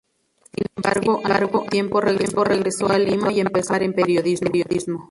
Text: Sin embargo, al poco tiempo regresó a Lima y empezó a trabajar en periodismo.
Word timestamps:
Sin 0.55 0.65
embargo, 0.77 1.21
al 1.23 1.47
poco 1.51 1.67
tiempo 1.69 2.01
regresó 2.01 2.89
a 2.91 2.97
Lima 2.97 3.31
y 3.31 3.39
empezó 3.41 3.75
a 3.75 3.77
trabajar 3.77 3.83
en 3.83 3.93
periodismo. 3.93 4.99